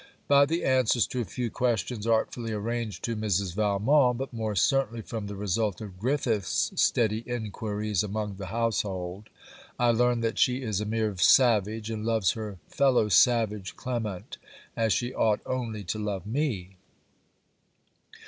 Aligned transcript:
By 0.27 0.47
the 0.47 0.65
answers 0.65 1.05
to 1.05 1.21
a 1.21 1.25
few 1.25 1.51
questions 1.51 2.07
artfully 2.07 2.53
arranged 2.53 3.03
to 3.03 3.15
Mrs. 3.15 3.53
Valmont, 3.53 4.17
but 4.17 4.33
more 4.33 4.55
certainly 4.55 5.03
from 5.03 5.27
the 5.27 5.35
result 5.35 5.79
of 5.79 5.99
Griffiths' 5.99 6.71
steady 6.75 7.23
enquiries 7.29 8.01
among 8.01 8.37
the 8.37 8.47
household, 8.47 9.29
I 9.77 9.91
learn 9.91 10.21
that 10.21 10.39
she 10.39 10.63
is 10.63 10.81
a 10.81 10.87
mere 10.87 11.15
savage, 11.17 11.91
and 11.91 12.03
loves 12.03 12.31
her 12.31 12.57
fellow 12.67 13.09
savage 13.09 13.75
Clement 13.75 14.39
as 14.75 14.91
she 14.91 15.13
ought 15.13 15.41
only 15.45 15.83
to 15.83 15.99
love 15.99 16.25
me. 16.25 16.77